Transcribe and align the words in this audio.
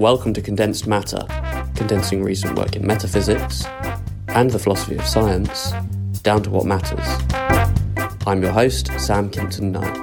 Welcome 0.00 0.32
to 0.32 0.40
Condensed 0.40 0.86
Matter, 0.86 1.26
condensing 1.74 2.24
recent 2.24 2.56
work 2.58 2.74
in 2.74 2.86
metaphysics 2.86 3.66
and 4.28 4.50
the 4.50 4.58
philosophy 4.58 4.96
of 4.96 5.04
science 5.04 5.72
down 6.22 6.42
to 6.44 6.48
what 6.48 6.64
matters. 6.64 7.06
I'm 8.26 8.42
your 8.42 8.52
host, 8.52 8.90
Sam 8.98 9.28
Kinton 9.28 9.72
Knight. 9.72 9.94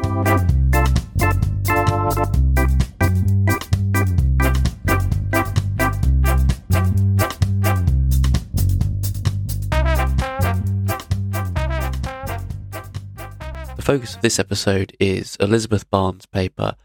focus 13.81 14.15
of 14.15 14.21
this 14.21 14.37
episode 14.37 14.95
is 14.99 15.37
Elizabeth 15.39 15.89
Barnes' 15.89 16.27
paper, 16.27 16.75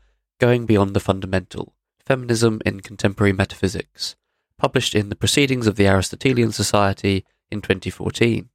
Going 0.41 0.65
Beyond 0.65 0.95
the 0.95 1.01
Fundamental 1.01 1.75
Feminism 2.05 2.61
in 2.67 2.81
Contemporary 2.81 3.33
Metaphysics, 3.33 4.17
published 4.59 4.95
in 4.95 5.09
the 5.09 5.17
Proceedings 5.17 5.67
of 5.67 5.77
the 5.77 5.87
Aristotelian 5.87 6.51
Society 6.51 7.25
in 7.51 7.61
2014. 7.61 8.49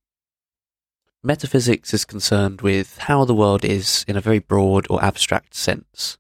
Metaphysics 1.24 1.94
is 1.94 2.04
concerned 2.06 2.62
with 2.62 2.98
how 3.00 3.24
the 3.24 3.34
world 3.34 3.64
is 3.64 4.04
in 4.08 4.18
a 4.18 4.22
very 4.22 4.40
broad 4.40 4.86
or 4.90 5.04
abstract 5.04 5.56
sense. 5.56 6.18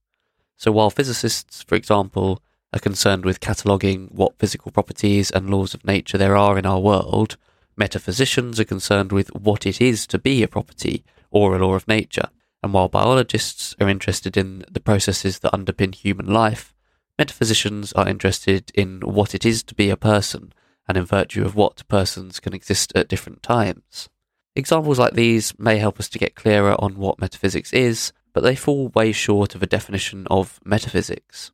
So 0.55 0.71
while 0.71 0.89
physicists, 0.89 1.61
for 1.63 1.75
example, 1.75 2.41
are 2.73 2.79
concerned 2.79 3.25
with 3.25 3.41
cataloguing 3.41 4.09
what 4.11 4.39
physical 4.39 4.71
properties 4.71 5.29
and 5.29 5.49
laws 5.49 5.73
of 5.73 5.85
nature 5.85 6.17
there 6.17 6.37
are 6.37 6.57
in 6.57 6.65
our 6.65 6.79
world, 6.79 7.37
metaphysicians 7.75 8.59
are 8.59 8.65
concerned 8.65 9.11
with 9.11 9.27
what 9.35 9.65
it 9.65 9.81
is 9.81 10.07
to 10.07 10.17
be 10.17 10.43
a 10.43 10.47
property 10.47 11.03
or 11.29 11.55
a 11.55 11.59
law 11.59 11.75
of 11.75 11.87
nature. 11.87 12.29
And 12.63 12.73
while 12.73 12.87
biologists 12.87 13.75
are 13.79 13.89
interested 13.89 14.35
in 14.35 14.65
the 14.71 14.79
processes 14.79 15.39
that 15.39 15.53
underpin 15.53 15.93
human 15.93 16.27
life, 16.27 16.73
metaphysicians 17.17 17.93
are 17.93 18.07
interested 18.07 18.71
in 18.73 19.01
what 19.01 19.33
it 19.33 19.45
is 19.45 19.63
to 19.63 19.75
be 19.75 19.89
a 19.89 19.97
person 19.97 20.53
and 20.87 20.97
in 20.97 21.05
virtue 21.05 21.43
of 21.43 21.55
what 21.55 21.87
persons 21.87 22.39
can 22.39 22.53
exist 22.53 22.91
at 22.95 23.07
different 23.07 23.43
times. 23.43 24.09
Examples 24.55 24.97
like 24.97 25.13
these 25.13 25.57
may 25.59 25.77
help 25.77 25.99
us 25.99 26.09
to 26.09 26.19
get 26.19 26.35
clearer 26.35 26.75
on 26.79 26.97
what 26.97 27.19
metaphysics 27.19 27.73
is, 27.73 28.11
but 28.33 28.41
they 28.41 28.55
fall 28.55 28.89
way 28.89 29.11
short 29.11 29.53
of 29.53 29.61
a 29.61 29.67
definition 29.67 30.25
of 30.31 30.59
metaphysics. 30.63 31.51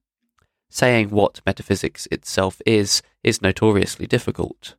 Saying 0.69 1.09
what 1.09 1.41
metaphysics 1.45 2.07
itself 2.11 2.61
is 2.65 3.01
is 3.23 3.41
notoriously 3.41 4.07
difficult. 4.07 4.75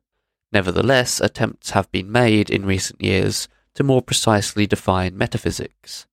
Nevertheless, 0.51 1.19
attempts 1.19 1.71
have 1.71 1.91
been 1.91 2.11
made 2.11 2.49
in 2.49 2.65
recent 2.65 3.01
years 3.01 3.47
to 3.75 3.83
more 3.83 4.01
precisely 4.01 4.65
define 4.65 5.17
metaphysics. 5.17 6.07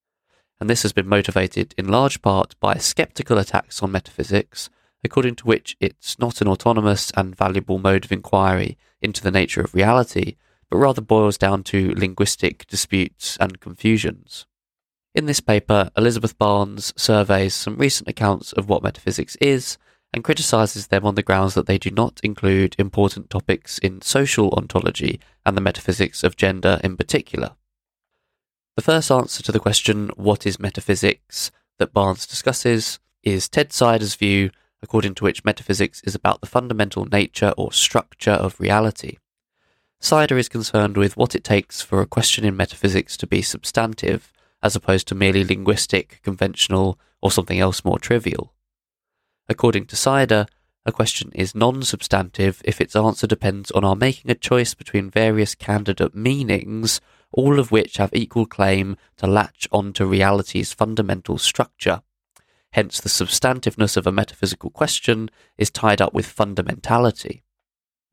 And 0.62 0.70
this 0.70 0.82
has 0.82 0.92
been 0.92 1.08
motivated 1.08 1.74
in 1.76 1.88
large 1.88 2.22
part 2.22 2.54
by 2.60 2.74
skeptical 2.74 3.36
attacks 3.36 3.82
on 3.82 3.90
metaphysics, 3.90 4.70
according 5.02 5.34
to 5.34 5.44
which 5.44 5.76
it's 5.80 6.20
not 6.20 6.40
an 6.40 6.46
autonomous 6.46 7.10
and 7.16 7.34
valuable 7.34 7.80
mode 7.80 8.04
of 8.04 8.12
inquiry 8.12 8.78
into 9.00 9.24
the 9.24 9.32
nature 9.32 9.60
of 9.60 9.74
reality, 9.74 10.36
but 10.70 10.76
rather 10.76 11.00
boils 11.00 11.36
down 11.36 11.64
to 11.64 11.92
linguistic 11.96 12.64
disputes 12.68 13.36
and 13.40 13.58
confusions. 13.58 14.46
In 15.16 15.26
this 15.26 15.40
paper, 15.40 15.90
Elizabeth 15.96 16.38
Barnes 16.38 16.94
surveys 16.96 17.54
some 17.54 17.76
recent 17.76 18.08
accounts 18.08 18.52
of 18.52 18.68
what 18.68 18.84
metaphysics 18.84 19.34
is 19.40 19.78
and 20.14 20.22
criticizes 20.22 20.86
them 20.86 21.04
on 21.04 21.16
the 21.16 21.24
grounds 21.24 21.54
that 21.54 21.66
they 21.66 21.76
do 21.76 21.90
not 21.90 22.20
include 22.22 22.76
important 22.78 23.30
topics 23.30 23.78
in 23.78 24.00
social 24.00 24.54
ontology 24.56 25.18
and 25.44 25.56
the 25.56 25.60
metaphysics 25.60 26.22
of 26.22 26.36
gender 26.36 26.78
in 26.84 26.96
particular. 26.96 27.56
The 28.74 28.82
first 28.82 29.10
answer 29.10 29.42
to 29.42 29.52
the 29.52 29.60
question, 29.60 30.10
what 30.16 30.46
is 30.46 30.58
metaphysics, 30.58 31.50
that 31.78 31.92
Barnes 31.92 32.26
discusses, 32.26 32.98
is 33.22 33.48
Ted 33.48 33.70
Sider's 33.70 34.14
view, 34.14 34.50
according 34.82 35.14
to 35.16 35.24
which 35.24 35.44
metaphysics 35.44 36.00
is 36.04 36.14
about 36.14 36.40
the 36.40 36.46
fundamental 36.46 37.04
nature 37.04 37.52
or 37.58 37.70
structure 37.70 38.30
of 38.30 38.58
reality. 38.58 39.18
Sider 40.00 40.38
is 40.38 40.48
concerned 40.48 40.96
with 40.96 41.18
what 41.18 41.34
it 41.34 41.44
takes 41.44 41.82
for 41.82 42.00
a 42.00 42.06
question 42.06 42.44
in 42.44 42.56
metaphysics 42.56 43.16
to 43.18 43.26
be 43.26 43.42
substantive, 43.42 44.32
as 44.62 44.74
opposed 44.74 45.06
to 45.08 45.14
merely 45.14 45.44
linguistic, 45.44 46.20
conventional, 46.22 46.98
or 47.20 47.30
something 47.30 47.60
else 47.60 47.84
more 47.84 47.98
trivial. 47.98 48.54
According 49.48 49.86
to 49.86 49.96
Sider, 49.96 50.46
a 50.86 50.92
question 50.92 51.30
is 51.34 51.54
non 51.54 51.82
substantive 51.82 52.62
if 52.64 52.80
its 52.80 52.96
answer 52.96 53.26
depends 53.26 53.70
on 53.70 53.84
our 53.84 53.94
making 53.94 54.30
a 54.30 54.34
choice 54.34 54.74
between 54.74 55.10
various 55.10 55.54
candidate 55.54 56.14
meanings, 56.14 57.00
all 57.32 57.58
of 57.58 57.72
which 57.72 57.96
have 57.96 58.12
equal 58.12 58.46
claim 58.46 58.96
to 59.16 59.26
latch 59.26 59.66
onto 59.72 60.04
reality's 60.04 60.72
fundamental 60.72 61.38
structure. 61.38 62.02
Hence, 62.72 63.00
the 63.00 63.08
substantiveness 63.08 63.96
of 63.96 64.06
a 64.06 64.12
metaphysical 64.12 64.70
question 64.70 65.30
is 65.58 65.70
tied 65.70 66.00
up 66.00 66.14
with 66.14 66.34
fundamentality. 66.34 67.42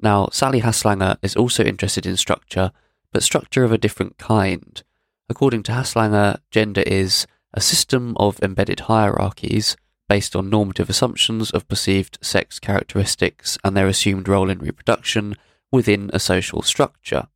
Now, 0.01 0.29
Sally 0.31 0.61
Haslanger 0.61 1.17
is 1.21 1.35
also 1.35 1.63
interested 1.63 2.05
in 2.05 2.17
structure, 2.17 2.71
but 3.11 3.23
structure 3.23 3.63
of 3.63 3.71
a 3.71 3.77
different 3.77 4.17
kind. 4.17 4.81
According 5.29 5.63
to 5.63 5.71
Haslanger, 5.71 6.39
gender 6.51 6.83
is 6.85 7.27
a 7.53 7.61
system 7.61 8.15
of 8.17 8.41
embedded 8.41 8.81
hierarchies 8.81 9.75
based 10.07 10.35
on 10.35 10.49
normative 10.49 10.89
assumptions 10.89 11.51
of 11.51 11.67
perceived 11.67 12.17
sex 12.21 12.59
characteristics 12.59 13.57
and 13.63 13.77
their 13.77 13.87
assumed 13.87 14.27
role 14.27 14.49
in 14.49 14.59
reproduction 14.59 15.35
within 15.71 16.09
a 16.13 16.19
social 16.19 16.61
structure. 16.61 17.27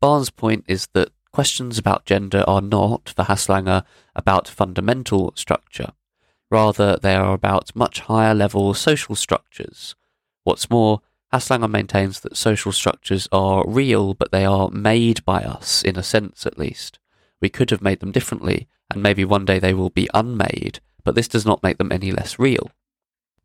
Barnes' 0.00 0.30
point 0.30 0.64
is 0.68 0.88
that 0.92 1.10
questions 1.32 1.78
about 1.78 2.04
gender 2.04 2.44
are 2.46 2.60
not, 2.60 3.12
for 3.16 3.24
Haslanger, 3.24 3.84
about 4.14 4.48
fundamental 4.48 5.32
structure. 5.34 5.92
Rather, 6.50 6.96
they 6.96 7.14
are 7.14 7.34
about 7.34 7.74
much 7.74 8.00
higher 8.00 8.34
level 8.34 8.72
social 8.74 9.14
structures. 9.14 9.94
What's 10.44 10.70
more, 10.70 11.00
Haslanger 11.32 11.70
maintains 11.70 12.20
that 12.20 12.36
social 12.36 12.72
structures 12.72 13.28
are 13.32 13.68
real, 13.68 14.14
but 14.14 14.32
they 14.32 14.44
are 14.44 14.70
made 14.70 15.24
by 15.24 15.42
us, 15.42 15.82
in 15.82 15.96
a 15.96 16.02
sense 16.02 16.46
at 16.46 16.58
least. 16.58 16.98
We 17.40 17.50
could 17.50 17.70
have 17.70 17.82
made 17.82 18.00
them 18.00 18.12
differently, 18.12 18.68
and 18.90 19.02
maybe 19.02 19.24
one 19.24 19.44
day 19.44 19.58
they 19.58 19.74
will 19.74 19.90
be 19.90 20.08
unmade, 20.14 20.80
but 21.04 21.14
this 21.14 21.28
does 21.28 21.44
not 21.44 21.62
make 21.62 21.76
them 21.78 21.92
any 21.92 22.10
less 22.10 22.38
real. 22.38 22.70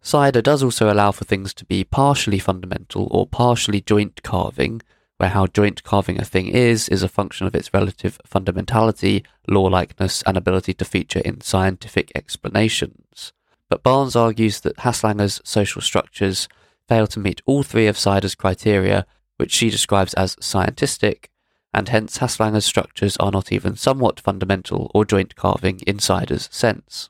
Sider 0.02 0.42
does 0.42 0.64
also 0.64 0.92
allow 0.92 1.12
for 1.12 1.26
things 1.26 1.54
to 1.56 1.66
be 1.66 1.84
partially 1.84 2.40
fundamental 2.40 3.08
or 3.12 3.28
partially 3.28 3.82
joint 3.82 4.22
carving, 4.24 4.82
where 5.18 5.30
how 5.30 5.48
joint 5.48 5.84
carving 5.84 6.20
a 6.20 6.26
thing 6.26 6.48
is 6.48 6.90
is 6.90 7.04
a 7.04 7.08
function 7.08 7.48
of 7.48 7.56
its 7.56 7.74
relative 7.74 8.20
fundamentality, 8.28 9.26
law 9.48 9.64
likeness, 9.64 10.24
and 10.26 10.38
ability 10.38 10.74
to 10.74 10.86
feature 10.86 11.20
in 11.20 11.42
scientific 11.42 12.12
explanations. 12.16 13.34
But 13.70 13.84
Barnes 13.84 14.16
argues 14.16 14.60
that 14.62 14.78
Haslanger's 14.78 15.42
social 15.44 15.82
structures 15.82 16.48
fail 16.88 17.08
to 17.08 17.20
meet 17.20 17.42
all 17.46 17.64
three 17.64 17.88
of 17.88 17.98
Sider's 17.98 18.36
criteria, 18.36 19.06
which 19.38 19.52
she 19.52 19.70
describes 19.70 20.14
as 20.16 20.36
scientistic, 20.38 21.26
and 21.74 21.90
hence 21.90 22.20
Haslanger's 22.20 22.66
structures 22.66 23.18
are 23.18 23.32
not 23.32 23.52
even 23.52 23.76
somewhat 23.76 24.20
fundamental 24.20 24.92
or 24.94 25.06
joint 25.06 25.36
carving 25.36 25.80
in 25.88 26.00
Sider's 26.00 26.50
sense. 26.52 27.10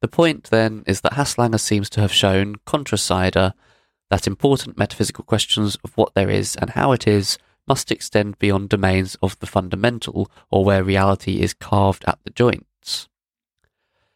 The 0.00 0.08
point, 0.08 0.50
then, 0.50 0.84
is 0.86 1.00
that 1.00 1.14
Haslanger 1.14 1.60
seems 1.60 1.88
to 1.90 2.00
have 2.00 2.12
shown, 2.12 2.56
contra 2.66 2.98
Sider, 2.98 3.54
that 4.14 4.28
important 4.28 4.78
metaphysical 4.78 5.24
questions 5.24 5.76
of 5.82 5.90
what 5.96 6.14
there 6.14 6.30
is 6.30 6.54
and 6.54 6.70
how 6.70 6.92
it 6.92 7.08
is 7.08 7.36
must 7.66 7.90
extend 7.90 8.38
beyond 8.38 8.68
domains 8.68 9.16
of 9.16 9.36
the 9.40 9.46
fundamental, 9.46 10.30
or 10.52 10.64
where 10.64 10.84
reality 10.84 11.40
is 11.40 11.52
carved 11.52 12.04
at 12.06 12.20
the 12.22 12.30
joints. 12.30 13.08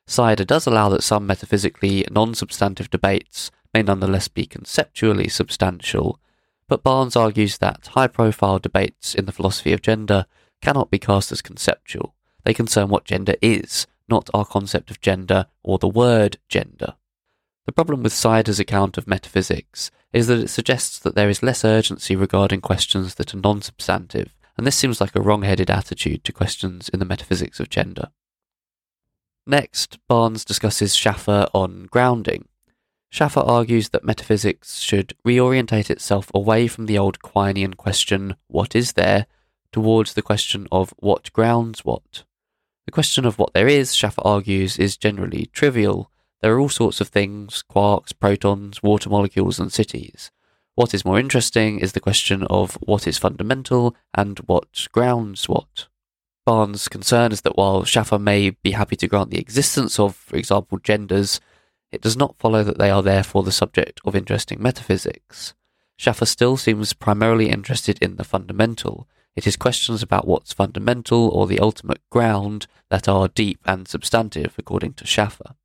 Sider 0.06 0.44
does 0.44 0.68
allow 0.68 0.88
that 0.88 1.02
some 1.02 1.26
metaphysically 1.26 2.06
non 2.12 2.32
substantive 2.32 2.90
debates 2.90 3.50
may 3.74 3.82
nonetheless 3.82 4.28
be 4.28 4.46
conceptually 4.46 5.26
substantial, 5.26 6.20
but 6.68 6.84
Barnes 6.84 7.16
argues 7.16 7.58
that 7.58 7.88
high 7.88 8.06
profile 8.06 8.60
debates 8.60 9.16
in 9.16 9.24
the 9.24 9.32
philosophy 9.32 9.72
of 9.72 9.82
gender 9.82 10.26
cannot 10.62 10.92
be 10.92 11.00
cast 11.00 11.32
as 11.32 11.42
conceptual. 11.42 12.14
They 12.44 12.54
concern 12.54 12.88
what 12.88 13.04
gender 13.04 13.34
is, 13.42 13.88
not 14.08 14.30
our 14.32 14.44
concept 14.44 14.92
of 14.92 15.00
gender 15.00 15.46
or 15.64 15.78
the 15.78 15.88
word 15.88 16.38
gender. 16.48 16.94
The 17.68 17.72
problem 17.72 18.02
with 18.02 18.14
Sider's 18.14 18.58
account 18.58 18.96
of 18.96 19.06
metaphysics 19.06 19.90
is 20.12 20.26
that 20.26 20.38
it 20.38 20.48
suggests 20.48 20.98
that 20.98 21.14
there 21.14 21.28
is 21.28 21.42
less 21.42 21.64
urgency 21.64 22.16
regarding 22.16 22.60
questions 22.60 23.16
that 23.16 23.34
are 23.34 23.38
non 23.38 23.62
substantive, 23.62 24.34
and 24.56 24.66
this 24.66 24.76
seems 24.76 25.00
like 25.00 25.14
a 25.14 25.20
wrong 25.20 25.42
headed 25.42 25.70
attitude 25.70 26.24
to 26.24 26.32
questions 26.32 26.88
in 26.88 26.98
the 26.98 27.04
metaphysics 27.04 27.60
of 27.60 27.68
gender. 27.68 28.10
Next, 29.46 29.98
Barnes 30.08 30.44
discusses 30.44 30.94
Schaffer 30.94 31.46
on 31.54 31.88
grounding. 31.90 32.48
Schaffer 33.10 33.40
argues 33.40 33.88
that 33.90 34.04
metaphysics 34.04 34.80
should 34.80 35.14
reorientate 35.26 35.88
itself 35.88 36.30
away 36.34 36.68
from 36.68 36.86
the 36.86 36.98
old 36.98 37.20
Quinean 37.20 37.74
question, 37.74 38.36
what 38.48 38.76
is 38.76 38.92
there, 38.92 39.26
towards 39.72 40.14
the 40.14 40.22
question 40.22 40.66
of 40.70 40.92
what 40.98 41.32
grounds 41.32 41.84
what. 41.84 42.24
The 42.84 42.92
question 42.92 43.24
of 43.24 43.38
what 43.38 43.54
there 43.54 43.68
is, 43.68 43.94
Schaffer 43.94 44.22
argues, 44.24 44.78
is 44.78 44.96
generally 44.96 45.46
trivial. 45.52 46.10
There 46.40 46.54
are 46.54 46.60
all 46.60 46.68
sorts 46.68 47.00
of 47.00 47.08
things 47.08 47.64
quarks, 47.68 48.12
protons, 48.18 48.82
water 48.82 49.10
molecules, 49.10 49.58
and 49.58 49.72
cities. 49.72 50.30
What 50.74 50.94
is 50.94 51.04
more 51.04 51.18
interesting 51.18 51.80
is 51.80 51.92
the 51.92 52.00
question 52.00 52.44
of 52.44 52.74
what 52.74 53.08
is 53.08 53.18
fundamental 53.18 53.96
and 54.14 54.38
what 54.46 54.86
grounds 54.92 55.48
what. 55.48 55.88
Barnes' 56.46 56.88
concern 56.88 57.32
is 57.32 57.40
that 57.40 57.56
while 57.56 57.84
Schaffer 57.84 58.18
may 58.18 58.50
be 58.50 58.70
happy 58.70 58.94
to 58.96 59.08
grant 59.08 59.30
the 59.30 59.40
existence 59.40 59.98
of, 59.98 60.14
for 60.14 60.36
example, 60.36 60.78
genders, 60.78 61.40
it 61.90 62.00
does 62.00 62.16
not 62.16 62.38
follow 62.38 62.62
that 62.62 62.78
they 62.78 62.90
are 62.90 63.02
therefore 63.02 63.42
the 63.42 63.52
subject 63.52 64.00
of 64.04 64.14
interesting 64.14 64.62
metaphysics. 64.62 65.54
Schaffer 65.96 66.26
still 66.26 66.56
seems 66.56 66.92
primarily 66.92 67.50
interested 67.50 67.98
in 68.00 68.14
the 68.16 68.24
fundamental. 68.24 69.08
It 69.34 69.46
is 69.46 69.56
questions 69.56 70.02
about 70.02 70.28
what's 70.28 70.52
fundamental 70.52 71.28
or 71.28 71.46
the 71.46 71.58
ultimate 71.58 72.00
ground 72.10 72.68
that 72.88 73.08
are 73.08 73.26
deep 73.26 73.58
and 73.64 73.88
substantive, 73.88 74.54
according 74.56 74.92
to 74.94 75.06
Schaffer. 75.06 75.56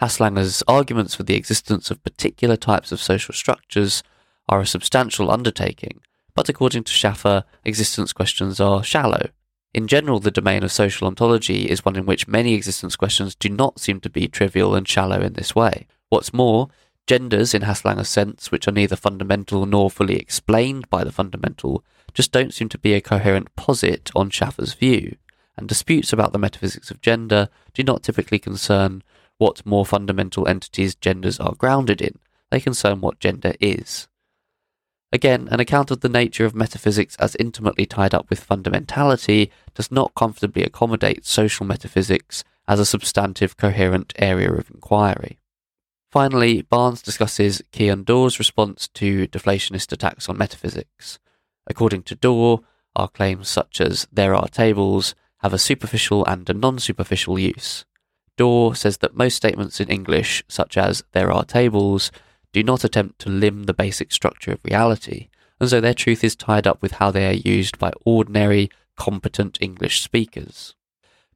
Haslanger's 0.00 0.62
arguments 0.66 1.14
for 1.14 1.22
the 1.22 1.36
existence 1.36 1.90
of 1.90 2.02
particular 2.02 2.56
types 2.56 2.92
of 2.92 3.00
social 3.00 3.34
structures 3.34 4.02
are 4.48 4.60
a 4.60 4.66
substantial 4.66 5.30
undertaking, 5.30 6.00
but 6.34 6.48
according 6.48 6.84
to 6.84 6.92
Schaffer, 6.92 7.44
existence 7.64 8.12
questions 8.12 8.60
are 8.60 8.82
shallow. 8.82 9.28
In 9.72 9.86
general, 9.88 10.20
the 10.20 10.30
domain 10.30 10.62
of 10.62 10.72
social 10.72 11.06
ontology 11.06 11.64
is 11.64 11.84
one 11.84 11.96
in 11.96 12.06
which 12.06 12.28
many 12.28 12.54
existence 12.54 12.96
questions 12.96 13.34
do 13.34 13.48
not 13.48 13.80
seem 13.80 14.00
to 14.00 14.10
be 14.10 14.28
trivial 14.28 14.74
and 14.74 14.86
shallow 14.86 15.20
in 15.20 15.32
this 15.32 15.54
way. 15.54 15.86
What's 16.08 16.32
more, 16.32 16.68
genders 17.06 17.54
in 17.54 17.62
Haslanger's 17.62 18.08
sense, 18.08 18.50
which 18.50 18.68
are 18.68 18.72
neither 18.72 18.96
fundamental 18.96 19.66
nor 19.66 19.90
fully 19.90 20.16
explained 20.16 20.88
by 20.90 21.04
the 21.04 21.12
fundamental, 21.12 21.84
just 22.14 22.30
don't 22.30 22.54
seem 22.54 22.68
to 22.68 22.78
be 22.78 22.94
a 22.94 23.00
coherent 23.00 23.54
posit 23.56 24.10
on 24.14 24.30
Schaffer's 24.30 24.74
view, 24.74 25.16
and 25.56 25.68
disputes 25.68 26.12
about 26.12 26.32
the 26.32 26.38
metaphysics 26.38 26.90
of 26.90 27.00
gender 27.00 27.48
do 27.74 27.82
not 27.82 28.02
typically 28.02 28.38
concern 28.38 29.02
what 29.38 29.64
more 29.66 29.84
fundamental 29.84 30.46
entities 30.46 30.94
genders 30.94 31.40
are 31.40 31.54
grounded 31.54 32.00
in, 32.00 32.18
they 32.50 32.60
concern 32.60 33.00
what 33.00 33.20
gender 33.20 33.54
is. 33.60 34.08
Again, 35.12 35.48
an 35.50 35.60
account 35.60 35.90
of 35.92 36.00
the 36.00 36.08
nature 36.08 36.44
of 36.44 36.56
metaphysics 36.56 37.14
as 37.16 37.36
intimately 37.36 37.86
tied 37.86 38.14
up 38.14 38.28
with 38.28 38.46
fundamentality 38.46 39.50
does 39.74 39.92
not 39.92 40.14
comfortably 40.16 40.64
accommodate 40.64 41.24
social 41.24 41.64
metaphysics 41.64 42.42
as 42.66 42.80
a 42.80 42.86
substantive, 42.86 43.56
coherent 43.56 44.12
area 44.16 44.52
of 44.52 44.70
inquiry. 44.70 45.38
Finally, 46.10 46.62
Barnes 46.62 47.02
discusses 47.02 47.62
Cian 47.72 48.04
Dorr's 48.04 48.38
response 48.38 48.88
to 48.94 49.28
deflationist 49.28 49.92
attacks 49.92 50.28
on 50.28 50.38
metaphysics. 50.38 51.18
According 51.66 52.02
to 52.04 52.14
Dorr, 52.14 52.60
our 52.96 53.08
claims 53.08 53.48
such 53.48 53.80
as 53.80 54.06
there 54.12 54.34
are 54.34 54.48
tables 54.48 55.14
have 55.38 55.52
a 55.52 55.58
superficial 55.58 56.24
and 56.26 56.48
a 56.48 56.54
non 56.54 56.78
superficial 56.78 57.38
use. 57.38 57.84
Dorr 58.36 58.74
says 58.74 58.98
that 58.98 59.16
most 59.16 59.36
statements 59.36 59.80
in 59.80 59.88
English, 59.88 60.42
such 60.48 60.76
as 60.76 61.04
there 61.12 61.30
are 61.30 61.44
tables, 61.44 62.10
do 62.52 62.62
not 62.62 62.84
attempt 62.84 63.18
to 63.20 63.30
limn 63.30 63.64
the 63.64 63.74
basic 63.74 64.12
structure 64.12 64.52
of 64.52 64.60
reality, 64.64 65.28
and 65.60 65.68
so 65.68 65.80
their 65.80 65.94
truth 65.94 66.24
is 66.24 66.36
tied 66.36 66.66
up 66.66 66.82
with 66.82 66.92
how 66.92 67.10
they 67.10 67.28
are 67.28 67.32
used 67.32 67.78
by 67.78 67.92
ordinary, 68.04 68.70
competent 68.96 69.58
English 69.60 70.00
speakers. 70.00 70.74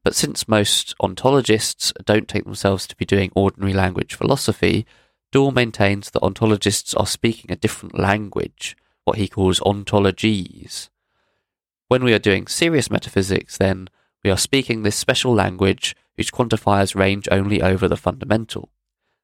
But 0.04 0.14
since 0.14 0.48
most 0.48 0.94
ontologists 1.02 1.92
don't 2.04 2.28
take 2.28 2.44
themselves 2.44 2.86
to 2.86 2.96
be 2.96 3.04
doing 3.04 3.30
ordinary 3.34 3.74
language 3.74 4.14
philosophy, 4.14 4.86
Dorr 5.32 5.52
maintains 5.52 6.10
that 6.10 6.22
ontologists 6.22 6.98
are 6.98 7.06
speaking 7.06 7.52
a 7.52 7.56
different 7.56 7.98
language, 7.98 8.76
what 9.04 9.18
he 9.18 9.28
calls 9.28 9.60
Ontologese. 9.60 10.88
When 11.88 12.04
we 12.04 12.12
are 12.14 12.18
doing 12.18 12.46
serious 12.46 12.90
metaphysics, 12.90 13.56
then, 13.58 13.88
we 14.24 14.30
are 14.30 14.36
speaking 14.36 14.82
this 14.82 14.96
special 14.96 15.34
language 15.34 15.94
whose 16.18 16.30
quantifiers 16.30 16.94
range 16.96 17.28
only 17.30 17.62
over 17.62 17.88
the 17.88 17.96
fundamental. 17.96 18.68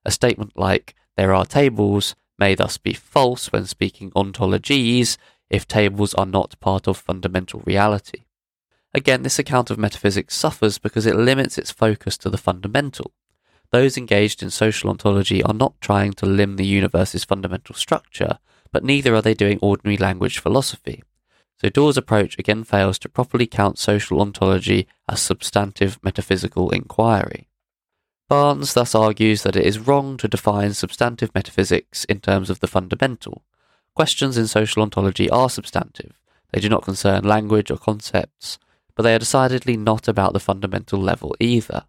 A 0.05 0.13
statement 0.13 0.53
like, 0.55 0.95
there 1.17 1.35
are 1.35 1.45
tables 1.45 2.15
may 2.39 2.55
thus 2.55 2.79
be 2.79 2.93
false 2.93 3.51
when 3.53 3.67
speaking 3.67 4.13
Ontologese 4.13 5.19
if 5.51 5.67
tables 5.67 6.15
are 6.15 6.25
not 6.25 6.59
part 6.61 6.87
of 6.87 6.97
fundamental 6.97 7.63
reality. 7.67 8.25
Again, 8.95 9.23
this 9.23 9.41
account 9.41 9.71
of 9.71 9.79
metaphysics 9.79 10.37
suffers 10.37 10.79
because 10.79 11.05
it 11.05 11.17
limits 11.17 11.59
its 11.59 11.73
focus 11.73 12.17
to 12.19 12.31
the 12.31 12.39
fundamental. 12.39 13.13
Those 13.73 13.99
engaged 13.99 14.41
in 14.41 14.51
social 14.51 14.89
ontology 14.89 15.43
are 15.43 15.53
not 15.53 15.81
trying 15.81 16.13
to 16.15 16.27
limn 16.27 16.57
the 16.57 16.67
universe's 16.67 17.25
fundamental 17.25 17.75
structure, 17.75 18.39
but 18.71 18.85
neither 18.85 19.13
are 19.17 19.23
they 19.23 19.35
doing 19.35 19.59
ordinary 19.61 19.97
language 19.97 20.39
philosophy. 20.39 21.03
So 21.65 21.71
Dorr's 21.71 21.97
approach 21.97 22.39
again 22.39 22.63
fails 22.63 22.99
to 22.99 23.09
properly 23.09 23.47
count 23.47 23.79
social 23.79 24.21
ontology 24.21 24.87
as 25.09 25.23
substantive 25.23 25.99
metaphysical 26.03 26.69
inquiry. 26.69 27.49
Barnes 28.29 28.75
thus 28.75 28.95
argues 28.95 29.45
that 29.45 29.57
it 29.57 29.65
is 29.65 29.79
wrong 29.79 30.19
to 30.19 30.29
define 30.29 30.75
substantive 30.75 31.35
metaphysics 31.35 32.05
in 32.05 32.21
terms 32.21 32.51
of 32.51 32.61
the 32.61 32.67
fundamental. 32.67 33.47
Questions 33.95 34.37
in 34.37 34.47
social 34.47 34.83
ontology 34.83 35.31
are 35.31 35.49
substantive. 35.49 36.21
They 36.53 36.61
do 36.61 36.69
not 36.69 36.85
concern 36.85 37.25
language 37.25 37.71
or 37.71 37.79
concepts, 37.79 38.59
but 38.95 39.05
they 39.05 39.15
are 39.15 39.19
decidedly 39.19 39.79
not 39.79 40.07
about 40.07 40.35
the 40.35 40.41
fundamental 40.41 41.01
level 41.01 41.35
either. 41.41 41.85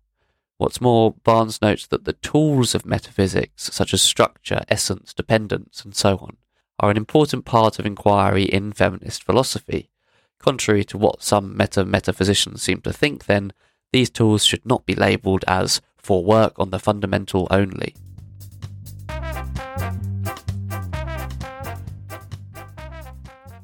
What's 0.58 0.80
more, 0.80 1.16
Barnes 1.26 1.62
notes 1.62 1.86
that 1.88 2.06
the 2.06 2.14
tools 2.14 2.76
of 2.76 2.86
metaphysics, 2.86 3.74
such 3.74 3.94
as 3.94 4.02
structure, 4.02 4.62
essence, 4.70 5.14
dependence, 5.14 5.84
and 5.84 5.94
so 5.94 6.16
on, 6.20 6.38
are 6.80 6.92
an 6.92 6.98
important 6.98 7.46
part 7.46 7.80
of 7.80 7.86
inquiry 7.86 8.44
in 8.44 8.74
feminist 8.74 9.24
philosophy. 9.24 9.90
Contrary 10.40 10.84
to 10.84 10.98
what 10.98 11.24
some 11.24 11.56
meta 11.56 11.86
metaphysicians 11.86 12.62
seem 12.62 12.82
to 12.82 12.94
think, 12.94 13.26
then, 13.26 13.54
these 13.94 14.10
tools 14.10 14.44
should 14.44 14.66
not 14.66 14.86
be 14.86 14.96
labelled 14.96 15.46
as 15.48 15.82
for 15.98 16.24
work 16.24 16.54
on 16.58 16.70
the 16.70 16.80
fundamental 16.80 17.48
only. 17.50 17.96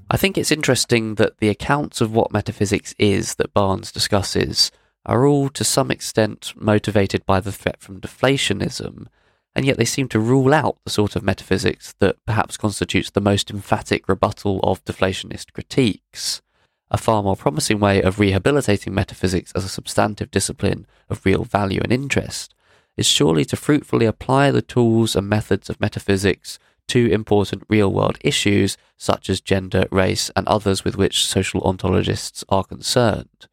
I 0.10 0.18
think 0.18 0.38
it's 0.38 0.52
interesting 0.52 1.16
that 1.16 1.38
the 1.38 1.48
accounts 1.48 2.02
of 2.02 2.14
what 2.14 2.34
metaphysics 2.34 2.94
is 3.00 3.36
that 3.36 3.54
Barnes 3.54 3.92
discusses 3.92 4.72
are 5.06 5.26
all 5.26 5.50
to 5.50 5.64
some 5.64 5.90
extent 5.90 6.54
motivated 6.56 7.26
by 7.26 7.40
the 7.40 7.52
threat 7.52 7.80
from 7.80 8.02
deflationism, 8.02 9.08
and 9.56 9.66
yet 9.66 9.78
they 9.78 9.86
seem 9.86 10.08
to 10.10 10.20
rule 10.20 10.54
out 10.54 10.78
the 10.84 10.90
sort 10.90 11.16
of 11.16 11.24
metaphysics 11.24 11.94
that 12.00 12.18
perhaps 12.26 12.58
constitutes 12.58 13.10
the 13.10 13.22
most 13.22 13.52
emphatic 13.52 14.08
rebuttal 14.08 14.60
of 14.64 14.84
deflationist 14.86 15.54
critiques. 15.54 16.42
A 16.90 16.98
far 16.98 17.24
more 17.24 17.36
promising 17.36 17.80
way 17.80 18.02
of 18.02 18.20
rehabilitating 18.20 18.94
metaphysics 18.94 19.52
as 19.56 19.64
a 19.64 19.70
substantive 19.70 20.32
discipline 20.32 20.86
of 21.10 21.26
real 21.26 21.44
value 21.44 21.80
and 21.84 21.92
interest 21.92 22.54
is 22.98 23.06
surely 23.06 23.46
to 23.46 23.56
fruitfully 23.56 24.06
apply 24.06 24.52
the 24.52 24.62
tools 24.62 25.16
and 25.16 25.28
methods 25.30 25.70
of 25.70 25.80
metaphysics 25.80 26.60
to 26.88 27.10
important 27.12 27.64
real 27.70 27.92
world 27.92 28.18
issues 28.22 28.78
such 28.98 29.30
as 29.30 29.40
gender, 29.40 29.86
race, 29.92 30.30
and 30.36 30.46
others 30.48 30.84
with 30.84 30.98
which 30.98 31.26
social 31.26 31.62
ontologists 31.62 32.44
are 32.50 32.66
concerned. 32.66 33.48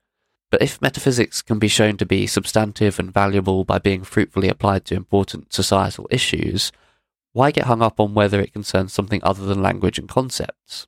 But 0.50 0.62
if 0.62 0.81
metaphysics 0.81 1.43
can 1.43 1.59
be 1.59 1.69
shown 1.69 1.97
to 1.99 2.06
be 2.06 2.27
substantive 2.27 2.99
and 2.99 3.12
valuable 3.12 3.65
by 3.65 3.79
being 3.79 4.03
fruitfully 4.03 4.49
applied 4.49 4.84
to 4.87 4.94
important 4.94 5.53
societal 5.53 6.08
issues, 6.11 6.72
why 7.32 7.51
get 7.51 7.67
hung 7.67 7.82
up 7.82 8.01
on 8.01 8.15
whether 8.15 8.41
it 8.41 8.55
concerns 8.55 8.93
something 8.93 9.20
other 9.22 9.44
than 9.44 9.63
language 9.63 9.99
and 9.99 10.08
concepts? 10.08 10.87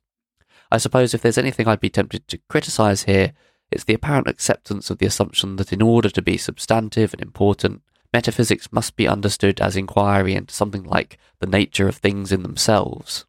I 0.71 0.77
suppose 0.77 1.13
if 1.13 1.21
there's 1.21 1.37
anything 1.37 1.67
I'd 1.67 1.79
be 1.79 1.89
tempted 1.89 2.27
to 2.27 2.39
criticise 2.49 3.03
here, 3.03 3.33
it's 3.69 3.83
the 3.83 3.93
apparent 3.93 4.27
acceptance 4.27 4.89
of 4.89 4.97
the 4.97 5.05
assumption 5.05 5.57
that 5.57 5.71
in 5.71 5.81
order 5.81 6.09
to 6.09 6.21
be 6.21 6.37
substantive 6.37 7.13
and 7.13 7.21
important, 7.21 7.83
metaphysics 8.13 8.71
must 8.71 8.95
be 8.95 9.07
understood 9.07 9.61
as 9.61 9.77
inquiry 9.77 10.33
into 10.33 10.53
something 10.53 10.83
like 10.83 11.17
the 11.39 11.47
nature 11.47 11.87
of 11.87 11.95
things 11.95 12.31
in 12.31 12.43
themselves. 12.43 13.25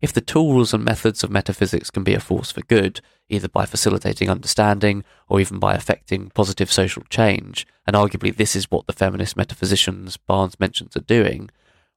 If 0.00 0.12
the 0.12 0.20
tools 0.20 0.72
and 0.72 0.84
methods 0.84 1.22
of 1.22 1.30
metaphysics 1.30 1.90
can 1.90 2.02
be 2.02 2.14
a 2.14 2.20
force 2.20 2.50
for 2.50 2.62
good, 2.62 3.00
either 3.30 3.48
by 3.48 3.64
facilitating 3.64 4.28
understanding 4.28 5.04
or 5.28 5.40
even 5.40 5.58
by 5.58 5.74
affecting 5.74 6.30
positive 6.30 6.70
social 6.70 7.02
change, 7.08 7.66
and 7.86 7.96
arguably 7.96 8.34
this 8.34 8.54
is 8.54 8.70
what 8.70 8.86
the 8.86 8.92
feminist 8.92 9.36
metaphysicians 9.36 10.16
Barnes 10.16 10.58
mentions 10.60 10.96
are 10.96 11.00
doing, 11.00 11.50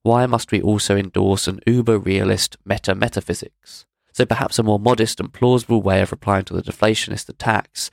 why 0.03 0.25
must 0.25 0.51
we 0.51 0.61
also 0.61 0.95
endorse 0.97 1.47
an 1.47 1.59
uber 1.65 1.97
realist 1.97 2.57
meta 2.65 2.93
metaphysics? 2.93 3.85
So 4.11 4.25
perhaps 4.25 4.59
a 4.59 4.63
more 4.63 4.79
modest 4.79 5.19
and 5.19 5.33
plausible 5.33 5.81
way 5.81 6.01
of 6.01 6.11
replying 6.11 6.45
to 6.45 6.53
the 6.53 6.61
deflationist 6.61 7.29
attacks 7.29 7.89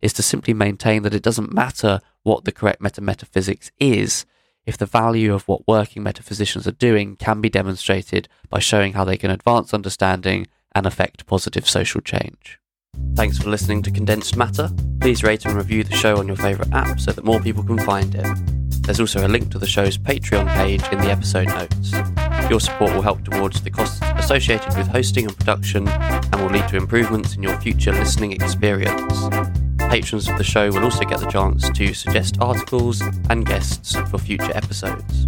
is 0.00 0.12
to 0.12 0.22
simply 0.22 0.54
maintain 0.54 1.02
that 1.02 1.14
it 1.14 1.22
doesn't 1.22 1.52
matter 1.52 2.00
what 2.22 2.44
the 2.44 2.52
correct 2.52 2.80
meta 2.80 3.00
metaphysics 3.00 3.70
is 3.80 4.26
if 4.66 4.78
the 4.78 4.86
value 4.86 5.34
of 5.34 5.46
what 5.48 5.66
working 5.66 6.02
metaphysicians 6.02 6.66
are 6.66 6.72
doing 6.72 7.16
can 7.16 7.40
be 7.40 7.50
demonstrated 7.50 8.28
by 8.48 8.58
showing 8.58 8.92
how 8.92 9.04
they 9.04 9.16
can 9.16 9.30
advance 9.30 9.74
understanding 9.74 10.46
and 10.74 10.86
affect 10.86 11.26
positive 11.26 11.68
social 11.68 12.00
change. 12.00 12.58
Thanks 13.14 13.38
for 13.38 13.48
listening 13.48 13.82
to 13.82 13.90
Condensed 13.90 14.36
Matter. 14.36 14.70
Please 15.00 15.22
rate 15.22 15.44
and 15.44 15.54
review 15.54 15.84
the 15.84 15.94
show 15.96 16.16
on 16.16 16.26
your 16.26 16.36
favourite 16.36 16.72
app 16.72 16.98
so 16.98 17.12
that 17.12 17.24
more 17.24 17.40
people 17.40 17.62
can 17.62 17.78
find 17.78 18.14
it. 18.14 18.26
There's 18.82 19.00
also 19.00 19.26
a 19.26 19.28
link 19.28 19.50
to 19.52 19.58
the 19.58 19.66
show's 19.66 19.96
Patreon 19.96 20.52
page 20.54 20.82
in 20.92 20.98
the 20.98 21.10
episode 21.10 21.48
notes. 21.48 21.92
Your 22.50 22.60
support 22.60 22.92
will 22.92 23.02
help 23.02 23.24
towards 23.24 23.62
the 23.62 23.70
costs 23.70 24.00
associated 24.16 24.76
with 24.76 24.88
hosting 24.88 25.26
and 25.26 25.36
production 25.36 25.88
and 25.88 26.34
will 26.36 26.50
lead 26.50 26.68
to 26.68 26.76
improvements 26.76 27.34
in 27.34 27.42
your 27.42 27.58
future 27.60 27.92
listening 27.92 28.32
experience. 28.32 29.28
Patrons 29.78 30.28
of 30.28 30.36
the 30.36 30.44
show 30.44 30.70
will 30.70 30.84
also 30.84 31.04
get 31.04 31.20
the 31.20 31.30
chance 31.30 31.70
to 31.70 31.94
suggest 31.94 32.36
articles 32.40 33.00
and 33.30 33.46
guests 33.46 33.94
for 34.10 34.18
future 34.18 34.52
episodes. 34.54 35.26